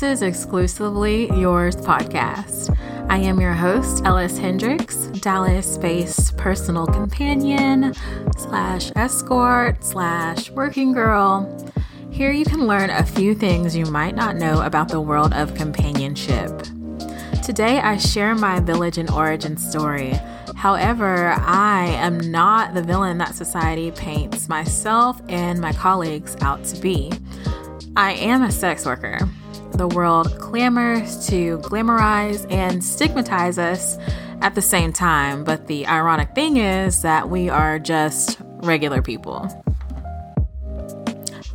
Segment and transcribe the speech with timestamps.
[0.00, 2.74] This is exclusively yours podcast.
[3.10, 7.92] I am your host, Ellis Hendrix, Dallas based personal companion
[8.38, 11.70] slash escort slash working girl.
[12.10, 15.54] Here you can learn a few things you might not know about the world of
[15.54, 16.50] companionship.
[17.44, 20.18] Today I share my village and origin story.
[20.56, 26.80] However, I am not the villain that society paints myself and my colleagues out to
[26.80, 27.12] be.
[27.96, 29.28] I am a sex worker.
[29.80, 33.96] The world clamors to glamorize and stigmatize us
[34.42, 39.48] at the same time, but the ironic thing is that we are just regular people.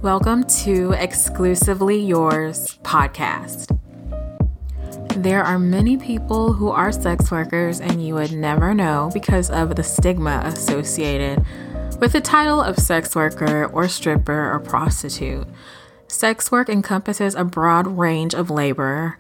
[0.01, 3.77] Welcome to Exclusively Yours podcast.
[5.21, 9.75] There are many people who are sex workers, and you would never know because of
[9.75, 11.45] the stigma associated
[12.01, 15.47] with the title of sex worker or stripper or prostitute.
[16.07, 19.17] Sex work encompasses a broad range of labor,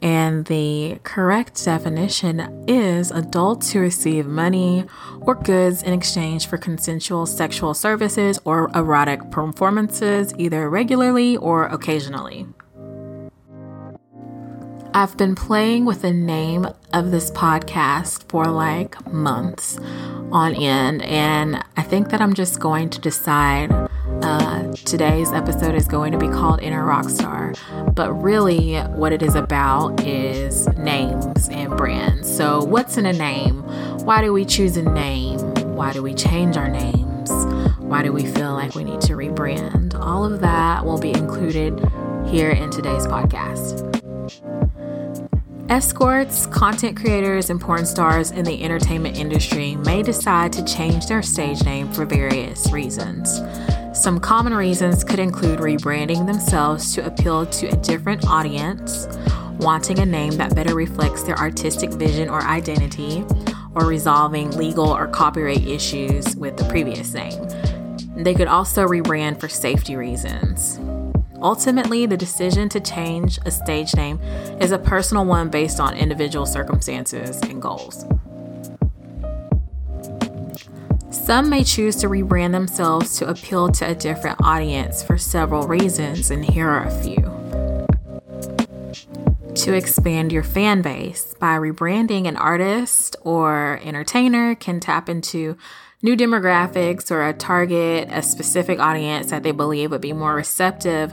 [0.00, 4.84] and the correct definition is adults who receive money
[5.20, 12.46] or goods in exchange for consensual sexual services or erotic performances, either regularly or occasionally.
[14.98, 19.78] I've been playing with the name of this podcast for like months
[20.32, 23.70] on end, and I think that I'm just going to decide.
[24.22, 27.56] Uh, today's episode is going to be called Inner Rockstar,
[27.94, 32.36] but really, what it is about is names and brands.
[32.36, 33.62] So, what's in a name?
[34.04, 35.38] Why do we choose a name?
[35.76, 37.30] Why do we change our names?
[37.78, 39.94] Why do we feel like we need to rebrand?
[39.94, 41.78] All of that will be included
[42.26, 43.97] here in today's podcast.
[45.68, 51.20] Escorts, content creators, and porn stars in the entertainment industry may decide to change their
[51.20, 53.42] stage name for various reasons.
[53.92, 59.06] Some common reasons could include rebranding themselves to appeal to a different audience,
[59.58, 63.26] wanting a name that better reflects their artistic vision or identity,
[63.74, 67.46] or resolving legal or copyright issues with the previous name.
[68.16, 70.80] They could also rebrand for safety reasons.
[71.40, 74.20] Ultimately, the decision to change a stage name
[74.60, 78.04] is a personal one based on individual circumstances and goals.
[81.10, 86.30] Some may choose to rebrand themselves to appeal to a different audience for several reasons,
[86.30, 87.47] and here are a few.
[89.68, 95.58] To expand your fan base by rebranding an artist or entertainer can tap into
[96.00, 101.12] new demographics or a target a specific audience that they believe would be more receptive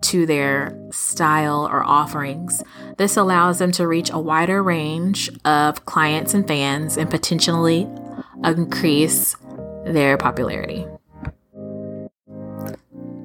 [0.00, 2.62] to their style or offerings.
[2.96, 7.86] This allows them to reach a wider range of clients and fans and potentially
[8.42, 9.36] increase
[9.84, 10.86] their popularity.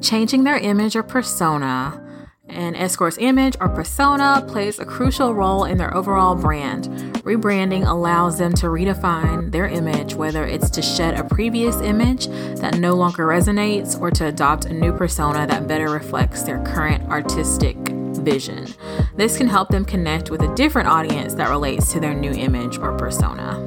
[0.01, 2.04] Changing their image or persona
[2.47, 6.85] an escort's image or persona plays a crucial role in their overall brand.
[7.23, 12.28] Rebranding allows them to redefine their image, whether it's to shed a previous image
[12.59, 17.03] that no longer resonates or to adopt a new persona that better reflects their current
[17.09, 17.75] artistic
[18.25, 18.67] vision.
[19.16, 22.78] This can help them connect with a different audience that relates to their new image
[22.78, 23.59] or persona.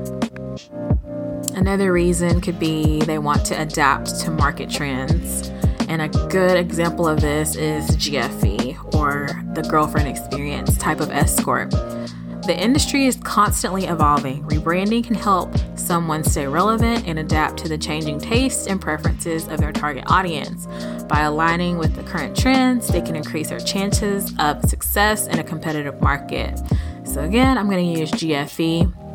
[1.54, 5.50] Another reason could be they want to adapt to market trends.
[5.88, 11.70] And a good example of this is GFE or the girlfriend experience type of escort.
[11.70, 14.42] The industry is constantly evolving.
[14.44, 19.60] Rebranding can help someone stay relevant and adapt to the changing tastes and preferences of
[19.60, 20.66] their target audience.
[21.08, 25.44] By aligning with the current trends, they can increase their chances of success in a
[25.44, 26.58] competitive market.
[27.04, 29.07] So, again, I'm going to use GFE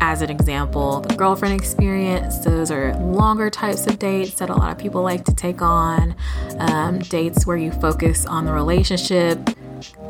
[0.00, 4.72] as an example, the girlfriend experience, those are longer types of dates that a lot
[4.72, 6.14] of people like to take on.
[6.58, 9.38] Um, dates where you focus on the relationship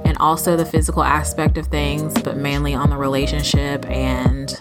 [0.04, 4.60] and also the physical aspect of things, but mainly on the relationship and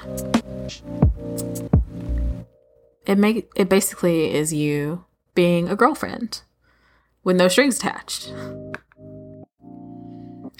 [3.06, 5.06] it make it basically is you
[5.36, 6.42] being a girlfriend
[7.24, 8.34] with no strings attached.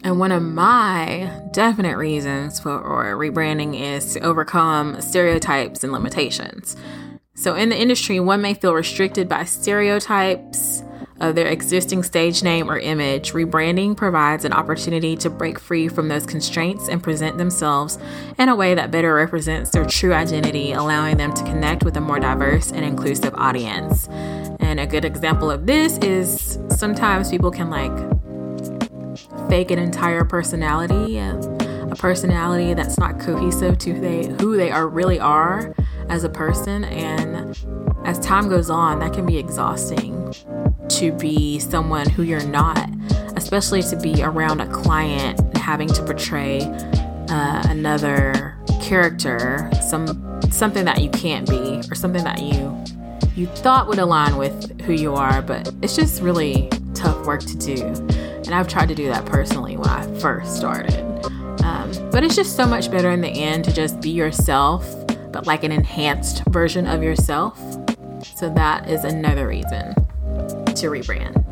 [0.06, 2.80] And one of my definite reasons for
[3.18, 6.78] rebranding is to overcome stereotypes and limitations.
[7.34, 10.84] So, in the industry, one may feel restricted by stereotypes
[11.20, 13.32] of their existing stage name or image.
[13.32, 17.98] Rebranding provides an opportunity to break free from those constraints and present themselves
[18.38, 22.02] in a way that better represents their true identity, allowing them to connect with a
[22.02, 24.08] more diverse and inclusive audience.
[24.60, 28.15] And a good example of this is sometimes people can like
[29.50, 34.88] fake an entire personality a personality that's not cohesive to who they who they are
[34.88, 35.76] really are
[36.10, 37.58] as a person and
[38.06, 40.34] as time goes on that can be exhausting
[40.90, 42.90] to be someone who you're not
[43.36, 46.62] especially to be around a client having to portray
[47.30, 52.84] uh, another character, some something that you can't be, or something that you
[53.36, 57.58] you thought would align with who you are, but it's just really tough work to
[57.58, 57.76] do.
[58.46, 61.00] And I've tried to do that personally when I first started.
[61.64, 64.88] Um, but it's just so much better in the end to just be yourself,
[65.32, 67.60] but like an enhanced version of yourself.
[68.36, 71.45] So that is another reason to rebrand.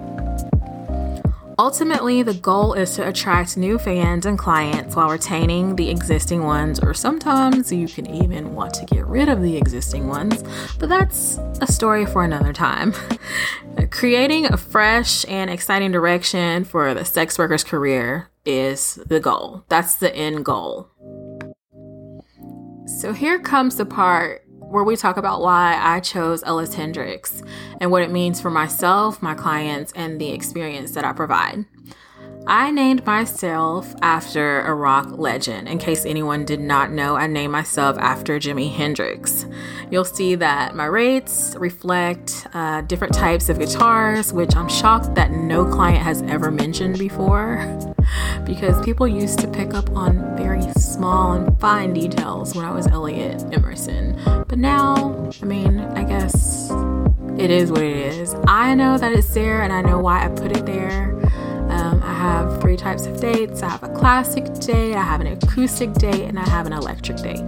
[1.59, 6.79] Ultimately, the goal is to attract new fans and clients while retaining the existing ones,
[6.79, 10.43] or sometimes you can even want to get rid of the existing ones,
[10.79, 12.93] but that's a story for another time.
[13.91, 19.63] Creating a fresh and exciting direction for the sex worker's career is the goal.
[19.69, 20.89] That's the end goal.
[22.85, 27.43] So here comes the part where we talk about why I chose Ellis Hendrix
[27.79, 31.65] and what it means for myself, my clients, and the experience that I provide.
[32.47, 35.69] I named myself after a rock legend.
[35.69, 39.45] In case anyone did not know, I named myself after Jimi Hendrix.
[39.91, 45.31] You'll see that my rates reflect uh, different types of guitars, which I'm shocked that
[45.31, 47.79] no client has ever mentioned before
[48.45, 52.87] because people used to pick up on very small and fine details when I was
[52.87, 54.19] Elliot Emerson.
[54.47, 56.69] But now, I mean, I guess
[57.37, 58.35] it is what it is.
[58.47, 61.19] I know that it's there and I know why I put it there.
[61.69, 65.27] Um, I have three types of dates I have a classic date, I have an
[65.27, 67.41] acoustic date, and I have an electric date.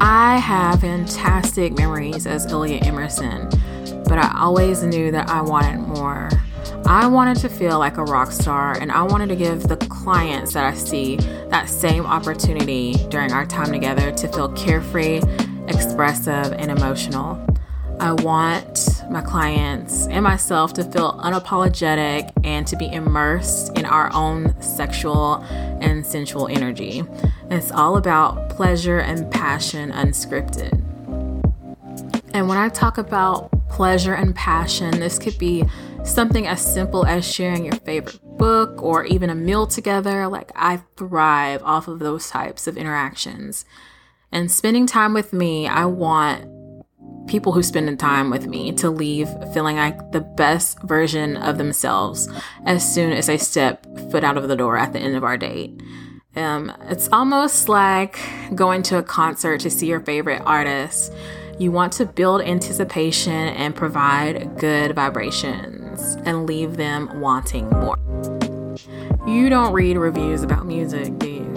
[0.00, 3.48] I have fantastic memories as Elliot Emerson,
[4.04, 6.28] but I always knew that I wanted more.
[6.88, 10.52] I wanted to feel like a rock star, and I wanted to give the clients
[10.54, 11.16] that I see
[11.48, 15.20] that same opportunity during our time together to feel carefree,
[15.66, 17.44] expressive, and emotional.
[17.98, 24.12] I want my clients and myself to feel unapologetic and to be immersed in our
[24.12, 25.44] own sexual
[25.80, 27.02] and sensual energy.
[27.50, 30.72] It's all about pleasure and passion unscripted.
[32.32, 35.62] And when I talk about pleasure and passion, this could be
[36.02, 40.26] something as simple as sharing your favorite book or even a meal together.
[40.28, 43.66] Like, I thrive off of those types of interactions.
[44.32, 46.48] And spending time with me, I want
[47.28, 52.30] people who spend time with me to leave feeling like the best version of themselves
[52.64, 55.36] as soon as they step foot out of the door at the end of our
[55.36, 55.82] date.
[56.34, 58.18] Um, it's almost like
[58.54, 61.12] going to a concert to see your favorite artist.
[61.58, 67.96] You want to build anticipation and provide good vibrations and leave them wanting more.
[69.26, 71.54] You don't read reviews about music, do you?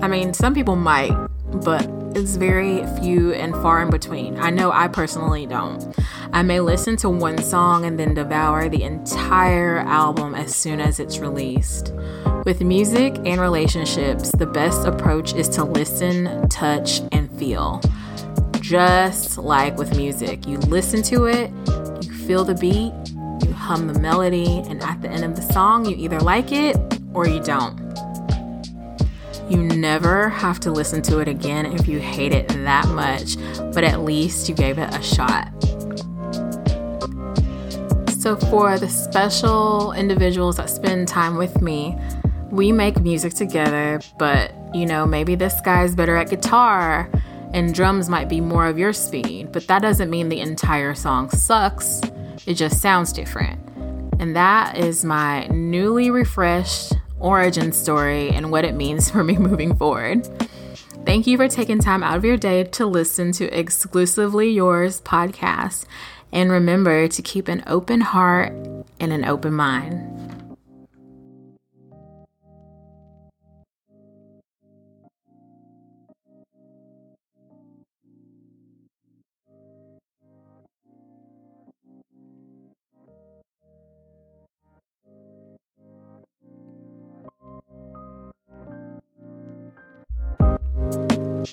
[0.00, 1.12] I mean, some people might,
[1.64, 4.38] but it's very few and far in between.
[4.38, 5.94] I know I personally don't.
[6.32, 10.98] I may listen to one song and then devour the entire album as soon as
[10.98, 11.92] it's released.
[12.46, 17.82] With music and relationships, the best approach is to listen, touch, and feel.
[18.66, 21.52] Just like with music, you listen to it,
[22.02, 22.92] you feel the beat,
[23.46, 26.76] you hum the melody, and at the end of the song, you either like it
[27.14, 27.78] or you don't.
[29.48, 33.36] You never have to listen to it again if you hate it that much,
[33.72, 35.46] but at least you gave it a shot.
[38.18, 41.96] So, for the special individuals that spend time with me,
[42.50, 47.08] we make music together, but you know, maybe this guy's better at guitar
[47.52, 51.30] and drums might be more of your speed, but that doesn't mean the entire song
[51.30, 52.00] sucks.
[52.46, 53.60] It just sounds different.
[54.18, 59.76] And that is my newly refreshed origin story and what it means for me moving
[59.76, 60.28] forward.
[61.04, 65.86] Thank you for taking time out of your day to listen to Exclusively Yours podcast.
[66.32, 68.52] And remember to keep an open heart
[68.98, 70.35] and an open mind.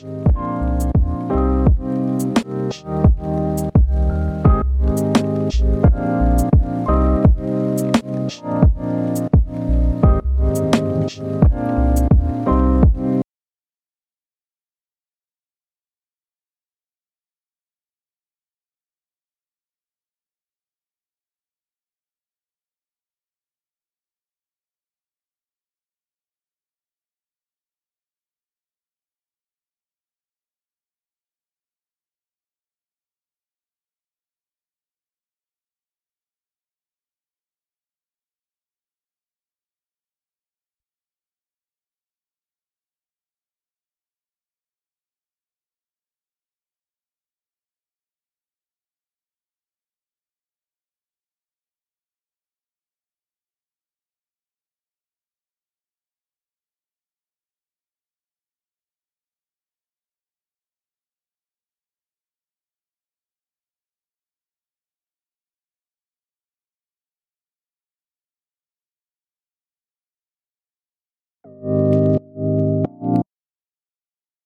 [0.01, 0.32] You